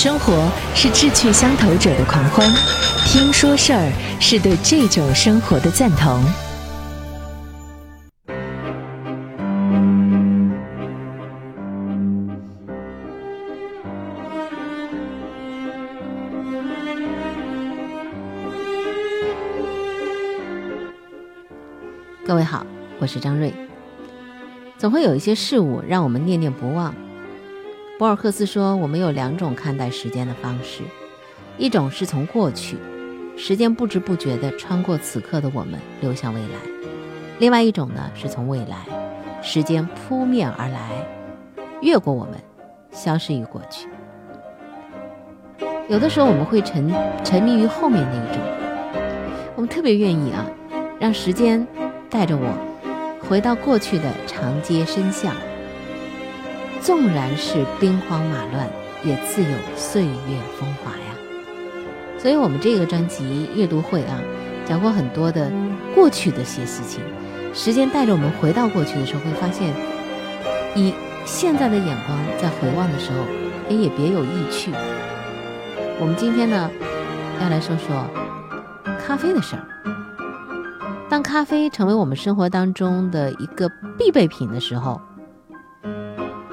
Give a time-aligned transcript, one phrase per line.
[0.00, 2.48] 生活是志趣相投者的狂欢，
[3.04, 6.22] 听说事儿是对这种生活的赞同。
[22.24, 22.64] 各位好，
[23.00, 23.52] 我是张瑞。
[24.76, 26.94] 总会有一些事物让我们念念不忘。
[27.98, 30.84] 博尔赫斯说：“我们有两种看待时间的方式，
[31.56, 32.78] 一种是从过去，
[33.36, 36.60] 时间不知不觉地穿过此刻的我们，流向未来；
[37.40, 38.86] 另外一种呢，是从未来，
[39.42, 40.90] 时间扑面而来，
[41.80, 42.34] 越过我们，
[42.92, 43.88] 消失于过去。
[45.88, 46.94] 有的时候我们会沉
[47.24, 48.40] 沉迷于后面那一种，
[49.56, 50.46] 我们特别愿意啊，
[51.00, 51.66] 让时间
[52.08, 55.34] 带着我回到过去的长街深巷。”
[56.88, 58.66] 纵然是兵荒马乱，
[59.04, 61.14] 也自有岁月风华呀。
[62.16, 64.18] 所以，我们这个专辑阅读会啊，
[64.64, 65.52] 讲过很多的
[65.94, 67.02] 过去的些事情。
[67.52, 69.74] 时间带着我们回到过去的时候，会发现，
[70.74, 70.94] 以
[71.26, 73.18] 现在的眼光在回望的时候，
[73.68, 74.72] 也也别有意趣。
[76.00, 76.70] 我们今天呢，
[77.42, 78.02] 要来说说
[78.98, 79.62] 咖啡的事儿。
[81.10, 84.98] 当咖啡成为我们生活当中的一个必备品的时候，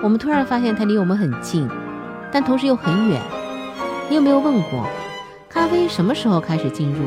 [0.03, 1.67] 我们突然发现它离我们很近，
[2.31, 3.21] 但同时又很远。
[4.09, 4.85] 你有没有问过，
[5.49, 7.01] 咖啡什么时候开始进入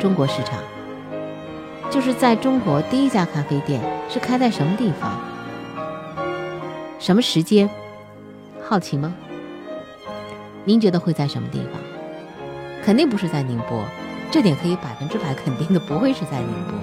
[0.00, 0.58] 中国市场？
[1.90, 5.18] 就是在中国第一家咖啡店是开在什么地方？
[6.98, 7.68] 什么时间？
[8.62, 9.12] 好奇吗？
[10.64, 11.80] 您觉得会在什么地方？
[12.84, 13.84] 肯定不是在宁波，
[14.30, 16.78] 这点可以百分之百肯定的，不会是在宁波。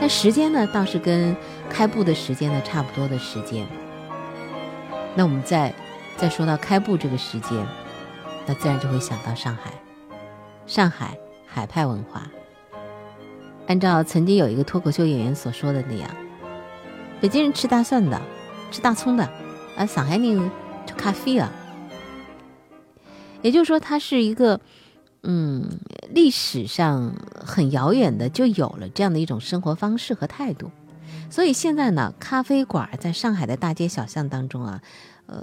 [0.00, 1.36] 但时间呢，倒是跟
[1.68, 3.66] 开埠的时间呢差不多的时间。
[5.14, 5.74] 那我们再
[6.16, 7.66] 再说到开埠这个时间，
[8.46, 9.72] 那自然就会想到上海，
[10.66, 12.30] 上海海派文化。
[13.66, 16.10] 按照曾经有一个脱口秀演员所说的那样，
[17.20, 18.20] 北京人吃大蒜的，
[18.70, 19.30] 吃大葱的，
[19.76, 20.50] 而上海人
[20.86, 21.50] 吃咖啡啊。
[23.42, 24.60] 也就是说，它是一个
[25.22, 25.78] 嗯
[26.10, 27.14] 历史上
[27.44, 30.70] 很遥远的就有了这样的一种生活方式和态度。
[31.32, 34.82] 所以现在呢，咖啡馆在上海的大街小巷当中啊，
[35.24, 35.42] 呃，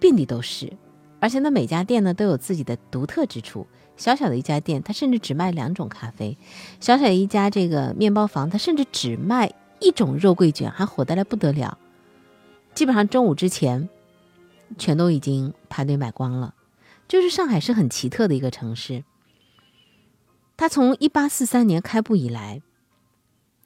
[0.00, 0.72] 遍地都是，
[1.20, 3.66] 而且呢，每家店呢都有自己的独特之处。
[3.98, 6.34] 小小的一家店，它甚至只卖两种咖啡；
[6.80, 11.76] 小小的一家这个面包房，它甚至只卖一种肉桂卷，还火得来不得了。
[12.72, 13.90] 基本上中午之前，
[14.78, 16.54] 全都已经排队买光了。
[17.06, 19.04] 就是上海是很奇特的一个城市，
[20.56, 22.62] 它从一八四三年开埠以来。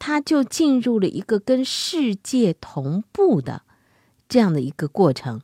[0.04, 3.62] 它就进入了一个跟世界同步的
[4.28, 5.42] 这样的一个过程，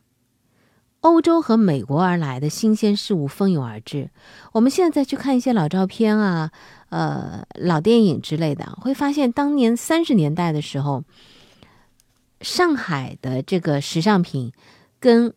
[1.02, 4.10] 欧洲和美国而来的新鲜事物蜂拥而至。
[4.50, 6.50] 我们现在再去看一些老照片啊，
[6.88, 11.04] 呃，老电影之类的，会发现当年三十年代的时候，
[12.40, 14.52] 上海的这个时尚品
[14.98, 15.32] 跟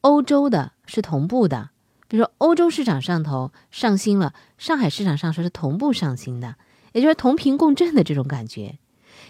[0.00, 1.70] 欧洲的是同步的。
[2.08, 6.56] 比如说，欧洲市场上头上新了，上海市场上说是同步上新的。
[6.94, 8.78] 也就是同频共振的这种感觉，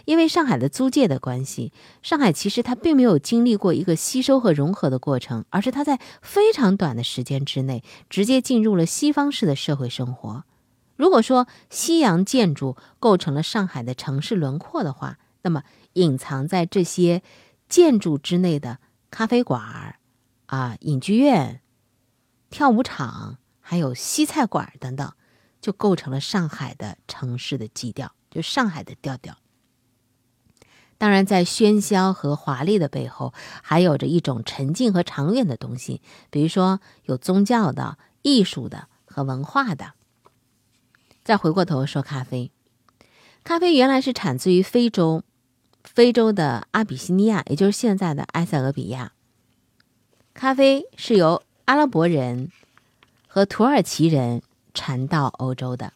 [0.05, 10.45] 因为上海的租界的关系，上海其实它并没有经历过一个吸收和融合的过程，而是它在非常短的时间之内直接进入了西方式的社会生活。
[10.95, 15.63] 如果说西洋建筑构成了上海的城市轮廓的话，那么
[15.95, 17.23] 隐藏在这些
[17.67, 18.79] 建筑之内的
[19.11, 19.97] 咖啡馆
[20.47, 21.63] 啊、影剧院、
[22.51, 25.13] 跳舞场，还有西菜馆等等。
[25.65, 29.39] 就构成了上海的城市的基调，就上海的调调。
[30.99, 33.33] 当然，在喧嚣和华丽的背后，
[33.63, 39.95] 还有着一种沉静和长远的东西，比如说有宗教的、艺术的和文化的。
[41.23, 42.53] 再回过头说咖啡，
[43.43, 45.23] 咖啡原来是产自于非洲，
[45.83, 49.13] 非洲的阿比西尼亚，也就是现在的埃塞俄比亚。
[50.35, 52.51] 咖啡是由阿拉伯人
[53.27, 54.43] 和土耳其人。
[54.75, 55.93] 传到欧洲的，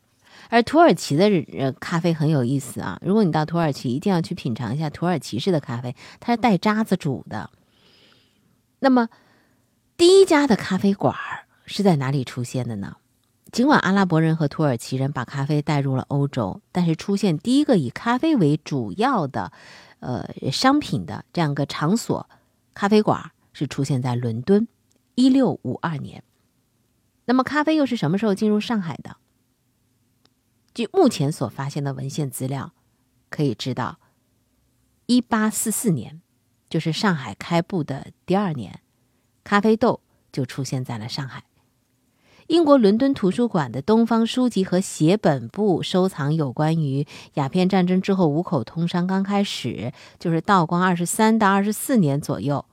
[0.49, 1.27] 而土耳其的
[1.59, 2.99] 呃咖啡很有意思啊！
[3.05, 7.51] 如果你到土耳其，一定要去品尝一下土耳其式的咖啡，它是带渣子煮的。
[8.79, 9.09] 那么，
[9.97, 11.15] 第一家的咖啡馆
[11.67, 12.97] 是在哪里出现的呢？
[13.51, 19.51] 尽管阿拉伯人和土耳其人把咖啡带入了欧洲，但是出现第一个以咖啡为主要的
[20.01, 22.29] 呃商品的这样一个场所
[22.75, 24.69] 咖啡馆是出现在伦敦，
[25.15, 26.23] 一六五二年。
[27.29, 29.19] 那么，咖啡又是什么时候进入上海的？
[30.73, 32.73] 据目前所发现的文献资料，
[33.29, 33.99] 可以知道，
[35.05, 36.23] 一八四四年，
[36.71, 38.81] 就是上海开埠的第二年，
[39.45, 40.01] 咖啡豆
[40.33, 41.45] 就出现在了上海。
[42.47, 52.65] 英国伦敦图书馆的东方书籍和写本部收藏有关于鸦片战争之后五口通商刚开始，就是道光二十三到二十四年左右，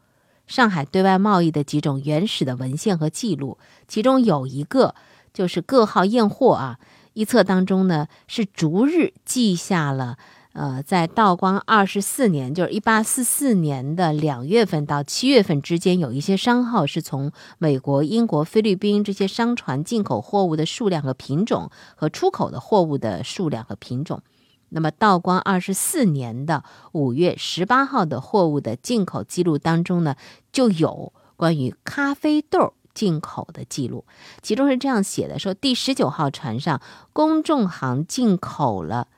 [0.47, 3.57] 上海对外贸易的几种原始的文献和记录，
[3.87, 4.93] 其中有一个
[5.33, 6.79] 就是各号验货啊。
[7.13, 10.17] 一册当中呢，是逐日记下了，
[10.51, 24.21] 呃，在道光二十四年，就是一八四四年的两月份到七月份之间，有一些商号是从美国、英国、菲律宾这些商船进口货物的数量和品种，和出口的货物的数量和品种。
[24.69, 26.63] 那么，道光二十四年的
[26.93, 30.15] 五月十八号的货物的进口记录当中呢，
[30.51, 32.73] 就有关于咖啡豆。
[32.95, 34.05] 进口的记录，
[34.41, 36.79] 其中是这样写的：说第十九号船上，
[37.11, 39.09] 公众行进口了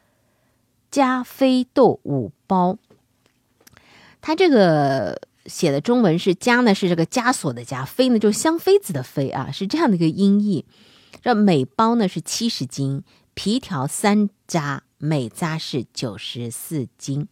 [0.90, 2.80] 加菲豆五包。
[4.20, 10.66] 它这个写的中文是“加”呢，是这个枷锁的“枷”；“飞”呢，就是香妃子的“妃”啊，是这样的一个音译。
[11.22, 13.04] 这每包呢是七十斤，
[13.36, 17.28] 皮条三扎，每扎是九十四斤。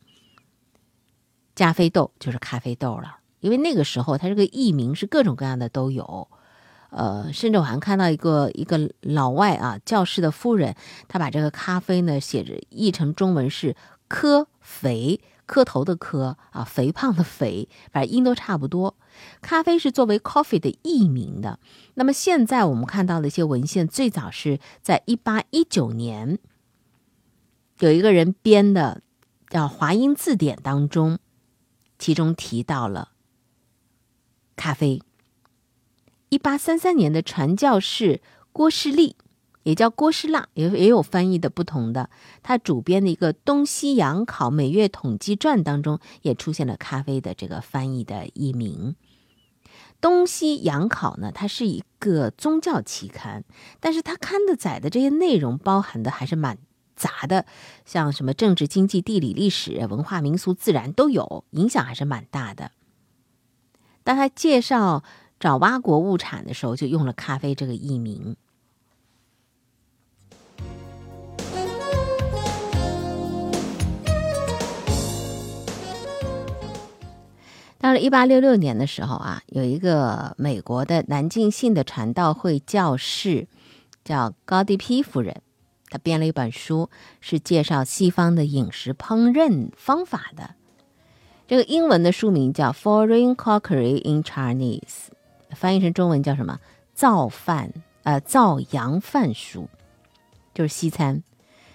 [1.56, 3.20] 加菲豆就是咖啡豆了。
[3.40, 6.28] 因为那个时候，它这个译名是各种各样的都有，
[6.90, 10.76] 呃，甚至我还看到一个一个老外啊，教士的夫人，
[11.08, 13.76] 他把这个咖啡呢写着译成中文是
[14.10, 18.96] “科肥”，磕头的磕啊，肥胖的肥，反正音都差不多。
[19.44, 21.60] 咖啡是作为 coffee 的译名的。
[21.94, 26.40] 那么现在我们看到的一些文献，最早是在一八一九年，
[27.80, 29.01] 有一个人编的
[29.50, 31.19] 叫《华英字典》当中，
[32.00, 33.12] 其中提到了。
[34.56, 35.01] 咖啡。
[36.30, 39.16] 一八三三年的传教士郭士立，
[39.63, 42.10] 也叫郭士腊，也也有翻译的不同的。
[42.42, 48.95] 他主编的一个《东西洋考每月统计传》当中，也出现了咖啡的这个翻译的译名。
[50.00, 53.44] 《东西洋考》呢，它是一个宗教期刊，
[53.80, 56.57] 但是它刊的载的这些内容包含的还是蛮
[56.96, 57.46] 杂的，
[57.86, 62.72] 像什么政治、经济、地理、历史、文化、民俗、自然都有，影响还是蛮大的。
[64.04, 65.04] 当他介绍
[65.40, 68.36] 爪哇国物产的时候，就用了“咖啡”这个译名。
[77.78, 83.48] 到了一八六六年的时候啊，有一个美国的南进信的传道会教士
[84.04, 85.44] 叫高迪批夫人，
[85.98, 86.90] 编了一本书，
[87.22, 90.56] 是介绍西方的饮食烹饪方法的。
[91.48, 94.80] 这个英文的书名叫《Foreign Cookery in Chinese》，
[95.52, 96.60] 翻译成中文叫什么？
[96.94, 97.72] 造饭，
[98.04, 99.70] 呃，造洋饭书，
[100.54, 101.22] 就是西餐。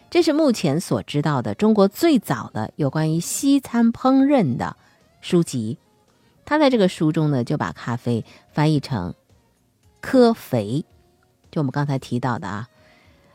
[0.09, 4.77] 这是目前所知道的中国最早的有关于西餐烹饪的
[5.21, 5.79] 书籍。
[6.45, 9.15] 他在这个书中呢，就把咖啡翻译成
[10.01, 10.85] “科肥”，
[11.53, 12.69] 就我们刚才提到的啊。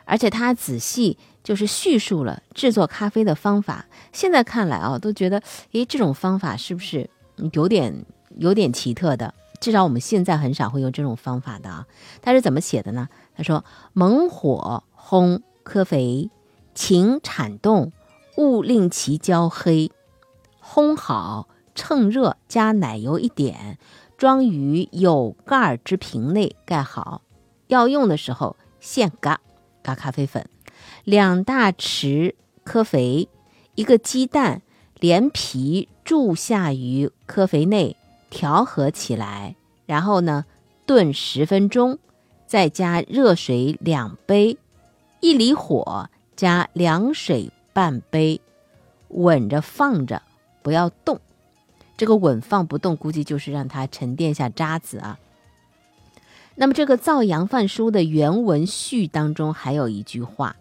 [0.05, 3.85] 而且他仔细就是叙述了制作咖啡的方法。
[4.13, 5.41] 现在看来啊，都觉得，
[5.73, 7.09] 诶，这种方法是不是
[7.53, 8.05] 有点
[8.37, 9.33] 有点奇特的？
[9.59, 11.87] 至少我们现在很少会用这种方法的啊。
[12.21, 13.09] 他是怎么写的呢？
[13.35, 13.63] 他说：
[13.93, 16.29] 猛火烘咖啡，
[16.73, 17.91] 勤铲动，
[18.37, 19.91] 勿令其焦黑。
[20.61, 23.79] 烘好，趁热加奶油一点，
[24.17, 27.21] 装于有盖之瓶内，盖好。
[27.67, 29.39] 要用的时候现嘎。
[29.85, 30.49] 咖咖啡粉，
[31.03, 33.29] 两大匙咖啡，
[33.75, 34.63] 一个鸡蛋，
[34.99, 37.95] 连皮注下于咖啡内，
[38.31, 40.45] 调和起来，然后呢
[40.87, 41.99] 炖十分钟，
[42.47, 44.57] 再加热水两杯，
[45.19, 48.41] 一离火，加凉水半杯，
[49.09, 50.23] 稳着放着，
[50.63, 51.19] 不要动。
[51.95, 55.19] 这个稳放不动，估计就是让它沉淀下渣子啊。
[56.57, 60.55] 那么，这个《造洋饭书》的原文序当中还有一句话，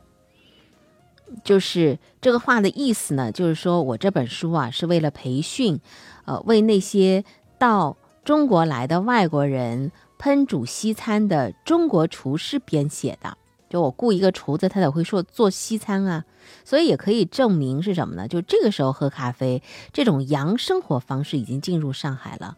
[1.44, 5.80] 就是这个话的意思呢，就是说我这本书啊是为了培训，
[6.24, 7.24] 呃，为那些
[7.58, 13.38] 到中国来的外国人烹煮西餐的中国厨师编写的。
[13.70, 16.24] 就我雇一个厨子，他得会说做西餐啊，
[16.64, 18.28] 所以也可以证明是什么呢？
[18.28, 22.56] 就这个时候喝咖啡这种洋生活方式已经进入上海了。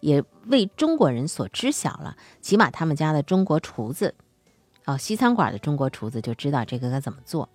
[0.00, 4.14] 也为中国人所知晓了，起码他们家的中国厨子，
[4.86, 7.48] 哦，西餐馆的中国厨子就知道这个该怎么做。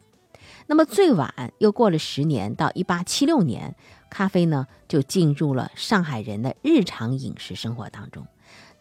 [0.68, 3.76] 那么最晚又过了十年，到一八七六年，
[4.10, 8.28] 咖啡呢就进入了上海人的日常饮食生活当中。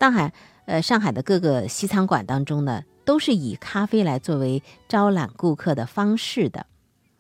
[0.00, 0.32] 上海，
[0.66, 6.66] 呃，上海的各个西餐馆当中呢，都是以咖啡来作为招揽顾客的方式的。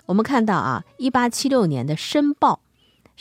[0.06, 2.60] 我们看到啊，一八七六年的《申报》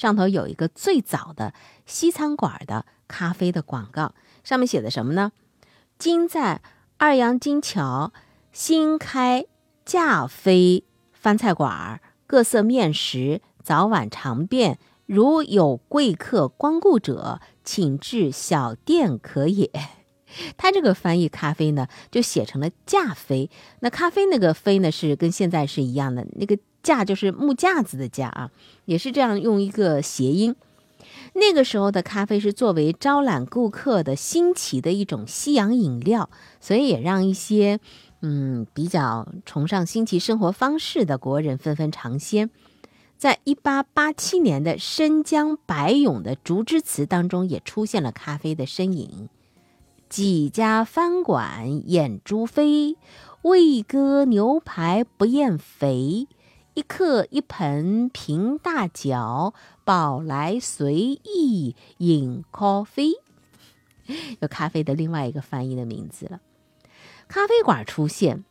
[0.02, 1.54] 上头有一个最早的
[1.86, 2.88] 西餐馆的。
[3.08, 5.34] 咖啡的广告上面写的什么呢？
[6.00, 6.62] 今在
[6.98, 8.14] 二杨金桥
[8.54, 9.46] 新开
[9.84, 14.80] 驾飞饭菜馆，各色面食，早晚常便。
[15.06, 19.70] 如有贵客光顾者，请至小店可也。
[20.56, 23.52] 他这个翻译咖啡呢，就写成了架飞。
[23.82, 28.52] 那咖啡那个飞呢，是跟现在是一样的，那个架就是木架子的架啊，
[28.86, 30.56] 也是这样用一个谐音。
[31.34, 37.80] 那个时候的咖啡是作为招揽顾客的新奇的一种西洋饮料，所以也让一些
[38.22, 42.50] 嗯比较崇尚新奇生活方式的国人纷纷尝鲜。
[43.18, 49.30] 在一八八七年的申江白咏的竹枝词当中，也出现了咖啡的身影。
[50.10, 52.98] 几家饭馆眼珠飞，
[53.44, 56.28] 味鸽牛排不厌肥。
[56.74, 63.12] 一客一盆平大脚，宝来随意饮咖啡。
[64.40, 66.40] 有咖啡的另外一个翻译的名字了。
[67.28, 68.44] 咖啡馆出现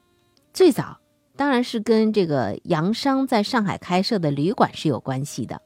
[0.52, 0.98] 最早。
[1.36, 5.62] 当然是跟这个洋商在上海开设的旅馆是有关系的。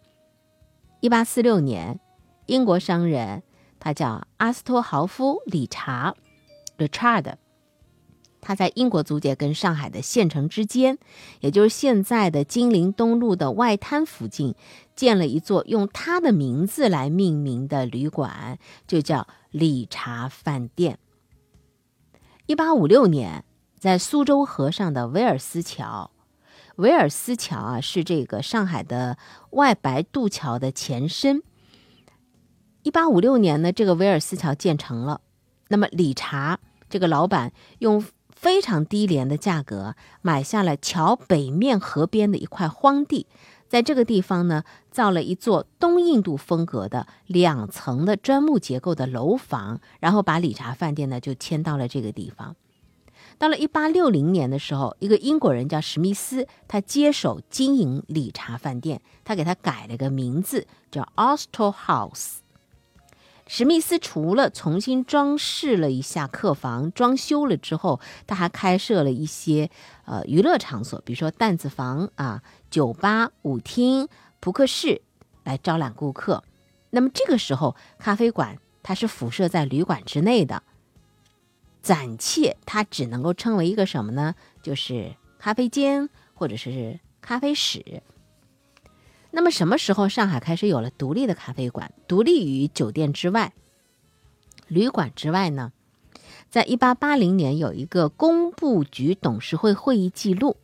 [1.00, 1.98] 一八四六年，
[2.46, 3.42] 英国商人
[3.80, 6.14] 他叫阿斯托豪夫理查
[6.78, 7.34] （Richard），
[8.44, 10.98] 他在英国租界跟上海的县城之间，
[11.40, 14.54] 也就是现在的金陵东路的外滩附近，
[14.94, 20.98] 建了一座用他的名字来命名的旅馆，就叫理查饭店。
[22.46, 23.44] 一八五六年。
[23.76, 26.10] 在苏州河上的威尔斯桥，
[26.76, 29.18] 威尔斯桥啊，是这个上海的
[29.50, 31.42] 外白渡桥的前身。
[32.82, 35.20] 一八五六年呢，这个威尔斯桥建成了。
[35.68, 38.02] 那么理查这个老板用
[38.44, 43.26] 非常低廉的价格买下了桥北面河边的一块荒地，
[43.70, 52.54] 在这个地方呢，造了一座东印度风格的两层的砖木结构的楼房，然后把理查饭店呢就迁到了这个地方。
[53.38, 62.43] 到了一八六零年的时候，一个英国人叫史密斯，他接手经营理查饭店，他给他改了个名字，叫 Astor House。
[63.46, 69.70] 史密斯除了重新装饰了一下客房，装修了之后，他还开设了一些
[70.06, 74.08] 呃娱乐场所，比如说弹子房啊、酒吧、舞厅、
[74.40, 75.02] 扑克室，
[75.42, 76.42] 来招揽顾客。
[76.90, 80.62] 那么这个时候，咖啡馆它是辐射在旅馆之内的。
[81.82, 84.34] 暂且，它只能够称为一个什么呢？
[84.62, 88.02] 就是咖啡间或者是咖啡室。
[89.34, 93.52] 那么，什么时候上海开始有了独立的咖啡馆，独立于酒店之外、
[94.68, 95.72] 旅馆之外呢？
[96.48, 100.56] 在一八八零年，有一个工部局董事会会议记录，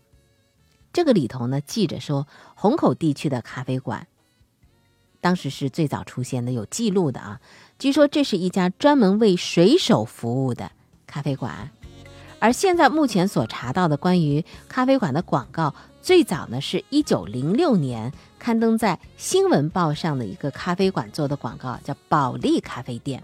[0.93, 4.07] 这个里头呢记着说，虹口地区的咖啡馆
[5.21, 7.41] 当时是最早出现的，有记录的啊。
[7.77, 10.71] 据说这是一家专门为水手服务的。
[11.09, 11.73] 咖啡馆，
[12.39, 23.23] 而现在目前所查到的关于咖啡馆的广告，最早呢是一九零六年刊登在《新闻报》上的一个咖啡馆做的广告，叫保利咖啡店。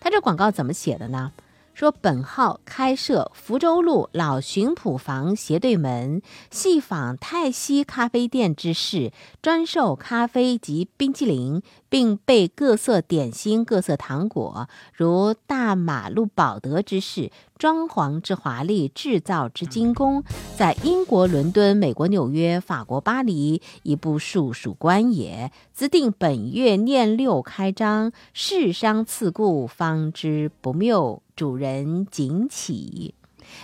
[0.00, 1.32] 它这广告怎么写的呢？
[1.74, 9.12] 说本号开设福州路老巡捕房斜对门，系仿泰西咖啡店之势，
[9.42, 17.32] 专售咖啡及冰激凌，并备各色点心、各色糖果，如大马路宝德之势。
[17.56, 20.22] 装潢之华丽，制造之精工，
[20.56, 25.50] 在英国伦敦、美国纽约、法国巴黎，一部数数关也。
[25.72, 31.22] 自定本月念六开张，世商赐故，方知不谬。
[31.36, 33.14] 主人景起，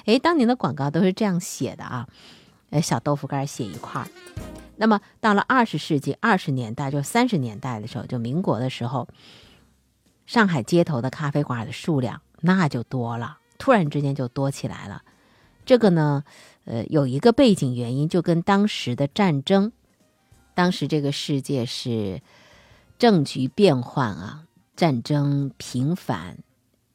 [0.07, 2.09] 哎，当年的广告都是这样写的啊，
[2.71, 4.09] 呃，小豆腐干写一块儿。
[4.77, 9.07] 那么到了二十世纪二十年代，就三十年代的时候，就民国的时候，
[10.27, 13.39] 上海街头的咖啡馆的数量那就多了。
[13.59, 15.03] 突然之间就多起来了，
[15.67, 16.25] 这个呢，
[16.65, 19.71] 呃，有一个背景原因，就跟当时的战争，
[20.55, 22.23] 当时这个世界是
[22.99, 26.39] 政局变幻啊，战争频繁，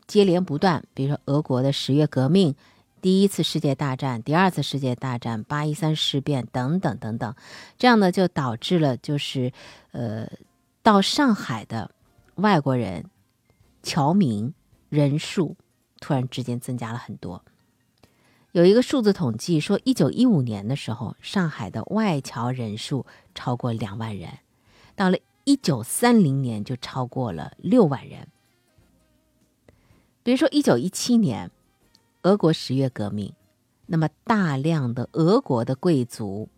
[0.07, 0.83] 接连不断。
[0.93, 2.55] 比如说俄国的十月革命、
[3.01, 7.35] 第一次世界大战、第二次世界大战、八一三事变等等等等，
[7.77, 9.51] 这样呢就导致了就是
[9.91, 10.29] 呃，
[10.81, 11.91] 到上海的
[12.35, 13.05] 外国人
[13.83, 14.53] 侨民
[14.89, 15.55] 人数。
[16.01, 17.43] 突然之间增加了很多。
[18.51, 24.29] 有一个数字统计说，一九一五年的时候，上海的外侨人数超过两万人，
[24.93, 28.27] 到了一九三零年就超过了六万人。
[30.25, 31.51] 比如说一九一七年，
[32.23, 33.31] 俄国十月革命，
[33.85, 36.49] 那么大量的俄国的贵族，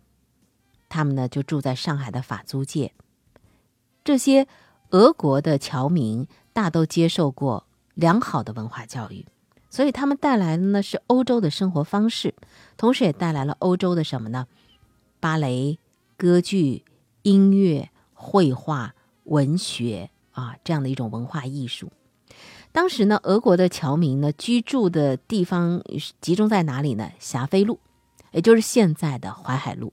[0.88, 2.93] 他们呢就住在上海的法租界。
[4.05, 4.47] 这些
[4.91, 9.25] 俄国的侨民大都接受过良好的文化教育。
[9.69, 12.33] 所以他们带来的呢是欧洲的生活方式，
[12.77, 14.47] 同时也带来了欧洲的什么呢？
[15.19, 15.77] 芭蕾、
[16.15, 16.86] 歌剧、
[17.24, 18.95] 音乐、绘画、
[19.25, 21.91] 文学啊，这样的一种文化艺术。
[22.77, 25.81] 当时呢，俄国的侨民呢居住的地方
[26.22, 27.10] 集中在哪里呢？
[27.17, 27.79] 霞飞路，
[28.29, 29.91] 也就是现在的淮海路，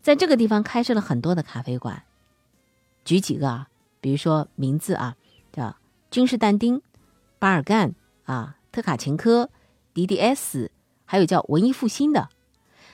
[0.00, 2.04] 在这个地方开设了很多的咖啡馆。
[3.04, 3.68] 举几个啊，
[4.00, 5.14] 比如说名字啊，
[5.52, 5.76] 叫
[6.10, 6.80] 君士但丁、
[7.38, 8.56] 巴尔干啊。
[8.72, 9.50] 特卡琴科、
[9.92, 10.70] DDS，
[11.04, 12.30] 还有叫文艺复兴的。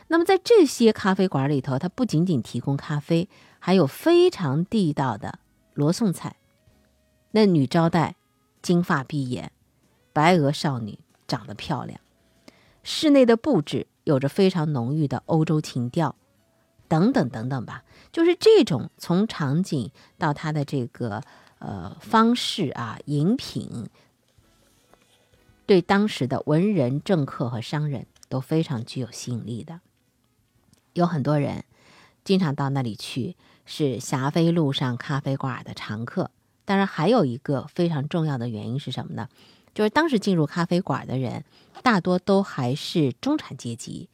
[0.08, 3.28] 那么在这些咖啡馆里头，它不仅仅提供咖啡，
[3.60, 5.38] 还有非常地道的
[5.74, 6.34] 罗宋菜。
[7.30, 8.15] 那女招待
[8.66, 9.52] 金发碧眼，
[10.12, 12.00] 白额少女，长得漂亮。
[12.82, 16.16] 室内的布置有着非常浓郁的欧洲情调，
[16.88, 17.84] 等等等等吧。
[18.10, 21.22] 就是这种从场景到它的这个
[21.60, 23.88] 呃方式啊，饮品。
[25.64, 29.80] 对当时的文人、政客和商人都非常具有吸引力的，
[30.94, 31.64] 有很多人
[32.24, 36.32] 经常到那里去，是霞飞路上咖啡馆的常客。
[36.66, 39.26] 当然，还有一个非常重要的原因是什么呢？
[39.72, 41.44] 就是当时进入咖啡馆的人
[41.82, 44.10] 大多都还是中产阶级，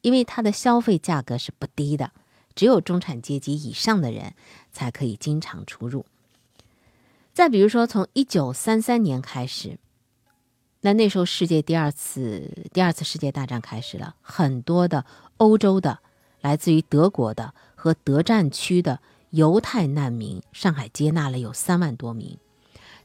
[0.00, 2.12] 因为它的消费价格是不低的，
[2.54, 4.34] 只有中产阶级以上的人
[4.72, 6.06] 才可以经常出入。
[7.34, 9.78] 再比如说，从一九三三年开始。
[10.82, 15.04] 那那时候，世界第二次第二次世界大战开始了，很多的
[15.36, 15.98] 欧洲的、
[16.40, 18.98] 来自于德国的和德战区的
[19.30, 22.38] 犹太难民，上海接纳了有三万多名，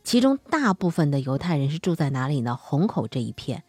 [0.04, 2.56] 其中大部分的犹太人是住在哪里呢？
[2.56, 3.64] 虹口这一片，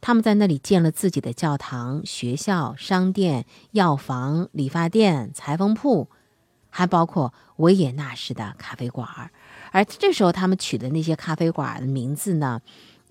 [0.00, 6.08] 他们在那里建了自己的教堂、学校、商店、药房、理发店、裁缝铺，
[6.68, 9.30] 还包括维也纳式的咖啡馆
[9.72, 12.60] 而这时候，他们取的那些咖啡馆的名字呢？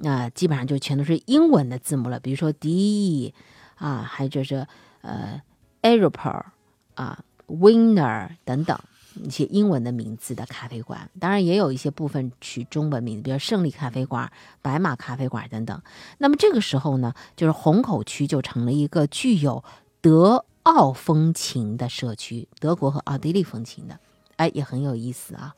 [0.01, 3.34] 那基本上就全都是英文的字母了，比如说 D
[3.75, 4.65] 啊，还有就是
[5.01, 5.41] 呃
[5.82, 6.54] a e r o p o r
[6.95, 8.80] 啊，Winner 等等
[9.24, 11.10] 一些英文的名字的咖啡馆。
[11.20, 14.32] 当然也有一些部分取中文名字，比如胜利咖啡馆、
[14.62, 15.82] 白马咖啡馆等等。
[16.20, 19.64] 那么这个时候呢，就是虹口区就成了一个具有
[20.00, 24.00] 德奥风情的社区，德国和奥地利风情的，
[24.38, 25.56] 哎，也很有意思啊。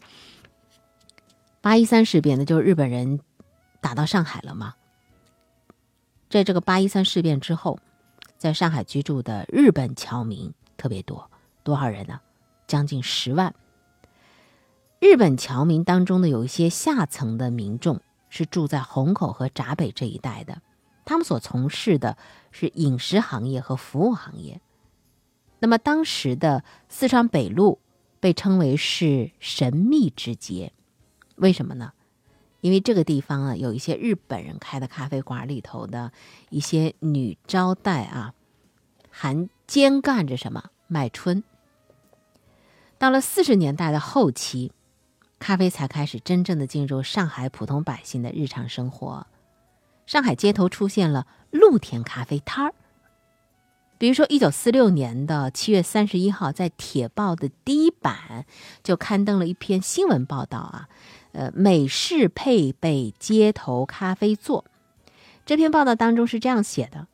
[1.61, 3.19] 八一三事变呢，就是日本人。
[3.83, 4.75] 打到上海了吗？
[6.29, 7.79] 在这个八一三事变之后，
[8.37, 11.31] 在上海居住的日本侨民特别多，
[11.63, 12.21] 多少人呢？
[12.67, 13.53] 将近十万。
[14.99, 20.61] 日本侨民当中呢，有一些下层的民众是住在虹口和闸北这一带的，
[21.05, 22.17] 他们所从事的
[22.51, 24.61] 是饮食行业和服务行业。
[25.59, 27.79] 那么当时的四川北路
[28.19, 30.71] 被称为是神秘之街，
[31.35, 31.93] 为什么呢？
[32.61, 36.11] 因为这个地方啊，有一些日本人开的咖啡馆里头的
[36.51, 38.35] 一些女招待啊，
[39.09, 41.43] 还兼干着什么卖春。
[43.01, 44.71] 到了四十年代的后期，
[45.39, 49.25] 咖啡才开始真正的进入上海普通百姓的日常生活。
[50.05, 52.75] 上海街头出现了露天咖啡摊儿，
[53.97, 58.45] 比如说一九四六年的七月三十一号，在《铁报》的第一版
[58.83, 60.87] 就刊登了一篇新闻报道啊。
[61.31, 64.65] 呃，美式配备街头咖啡座。
[65.43, 67.07] 这篇报道当中是这样写的：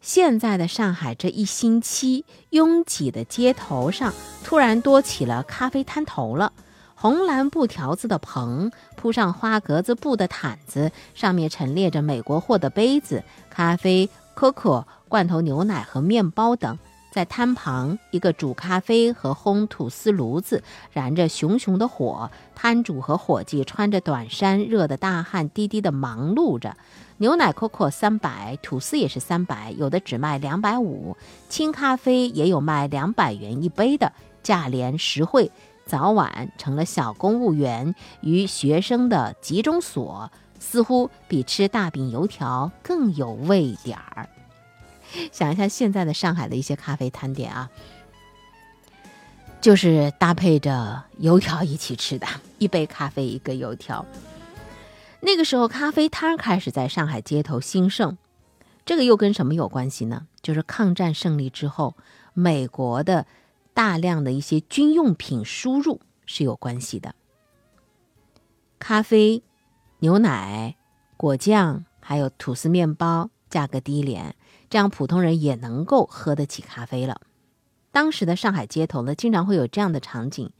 [0.00, 6.52] 现在的上海这一星期，拥挤的街头上突然多起了咖啡摊头了。
[6.94, 16.78] 红蓝布条子的棚，铺上花格子布的毯子，上面陈列着美国货的杯子、咖啡、可可、罐头牛奶和面包等。
[17.10, 26.76] 在摊旁，一个煮咖啡和烘吐司炉子燃着熊熊的火，摊主和伙计穿着短衫，热得大汗滴滴地忙碌着。
[27.16, 31.16] 牛奶 COCO 三百，吐司也是三百，有的只卖两百五。
[31.48, 35.50] 清咖啡也有卖两百元一杯的，价廉实惠，
[35.84, 44.28] 早晚成了小公务员与学生的集中所，似乎比吃大饼油条更有味点儿。
[45.32, 47.70] 想一下现在的上海的一些咖啡摊点啊，
[49.60, 52.26] 就是搭配着油条一起吃的，
[52.58, 54.04] 一杯咖啡一个油条。
[55.20, 58.16] 那个时候咖啡摊开始在上海街头兴盛，
[58.86, 60.28] 这个又跟什么有关系呢？
[60.40, 61.96] 就是抗战胜利之后，
[62.34, 63.26] 美国的
[63.74, 67.14] 大量的一些军用品输入是有关系的。
[68.78, 69.42] 咖啡、
[69.98, 70.76] 牛奶、
[71.16, 74.36] 果酱还有吐司面包，价格低廉。
[74.68, 77.20] 这样普通人也能够喝得起咖啡了。
[77.90, 80.50] 当时的上海街头呢，经常会有这样的场景：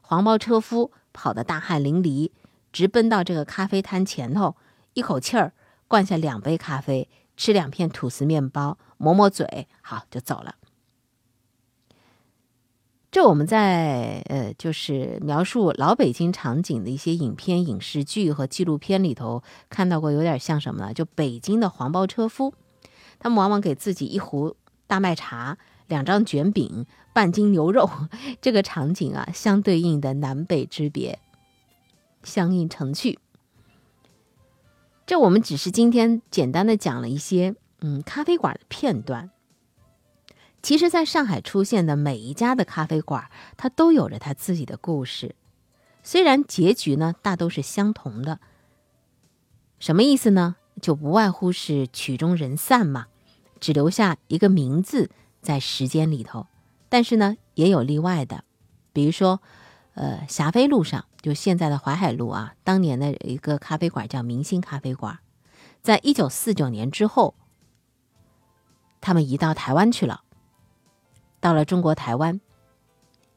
[0.00, 2.30] 黄包车夫跑得大汗淋漓，
[2.72, 4.54] 直奔到这个咖啡摊前头，
[4.94, 5.52] 一口气儿
[5.88, 10.54] 灌下两杯咖啡，吃两片吐司面包，抹抹嘴，好就走了。
[13.10, 20.92] 这我们在呃，就是描述老北京场景的一些影片、影视剧和纪录片里头看到过，有点像什么呢？
[20.92, 22.52] 就北京的黄包车夫，
[23.18, 27.88] 他们往往给自己一壶大麦茶、两张卷饼、半斤牛肉，
[28.40, 31.18] 这个场景啊，相对应的南北之别，
[32.22, 33.18] 相映成趣。
[35.06, 39.30] 这我们只是今天简单的讲了一些嗯咖啡馆的片段。
[40.62, 45.36] 其实，在上海出现的每一家的咖啡馆，它都有着它自己的故事。
[46.02, 48.40] 虽然结局呢大都是相同的，
[49.78, 50.56] 什么意思呢？
[50.80, 53.06] 就不外乎是曲终人散嘛，
[53.60, 55.10] 只留下一个名字
[55.40, 56.46] 在时间里头。
[56.88, 58.44] 但是呢，也有例外的，
[58.92, 59.40] 比如说，
[59.94, 65.18] 呃，霞飞路上，就现在的淮海路啊，当年的一个咖啡馆叫明星咖啡馆，
[65.82, 67.34] 在一九四九年之后，
[69.00, 70.22] 他们移到台湾去了。
[71.40, 72.40] 到了中国台湾，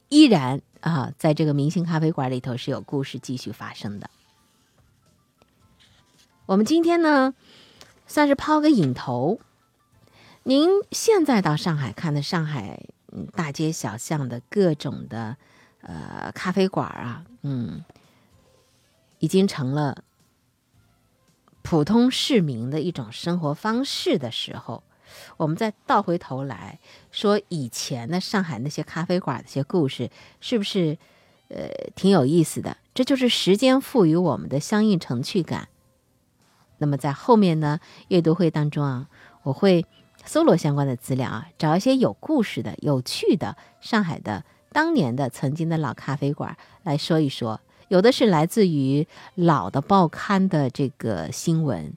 [0.08, 4.10] 依然啊，在这个明星咖啡馆里头是有故事继续发生的。
[6.50, 7.36] 我们今天呢，
[8.08, 9.40] 算是抛个引头。
[10.42, 12.88] 您现在到上海看的上海
[13.36, 15.38] 大街小巷的各种的
[15.82, 17.86] 呃咖啡馆啊，嗯，
[19.20, 20.04] 已经成了
[21.62, 24.82] 普通市民的一种生活方式的时候。
[25.38, 26.80] 我们再倒回头来
[27.12, 30.10] 说以前的上海那些咖啡馆的一些故事，
[30.42, 30.98] 是不是
[31.50, 32.76] 呃挺有意思的？
[32.96, 35.70] 这就是时间赋予我们的相应成趣感。
[36.80, 39.08] 那么在后面呢阅读会当中啊，
[39.44, 39.86] 我会
[40.26, 47.62] 搜罗相关的资料啊，找一些有故事的、有趣的上海的当年的曾经的老咖啡馆来说一说。
[47.88, 51.94] 有的是来自于老的报刊的这个新闻。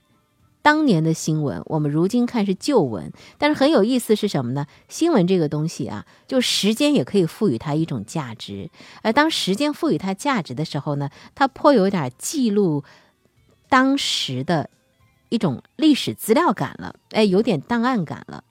[0.63, 4.65] 当年的新闻，我们如今看是旧闻，但是很有意思是什么呢？
[4.89, 8.71] 新闻这个东西啊，就时间也可以赋予它一种价值。
[9.03, 12.85] 而当时间赋予它价值的时候呢，它颇有点记录
[13.73, 14.69] 当时的
[15.31, 18.45] 一种历史资料感了，哎，有点档案感了。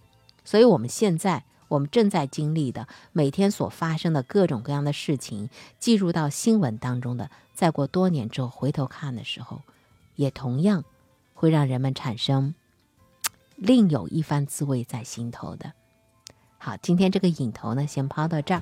[0.43, 9.61] 所以，我们现在我们正在经历的每天所发生的各种各样的事情，记入到新闻当中的，再过多年之后回头看的时候，
[10.15, 10.83] 也同样。
[11.35, 12.53] 会让人们产生
[13.55, 15.73] 另有一番滋味在心头的。
[16.57, 18.61] 好，今天这个引头呢，先抛到这儿。